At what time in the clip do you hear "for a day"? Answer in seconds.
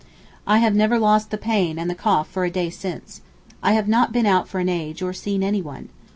2.27-2.71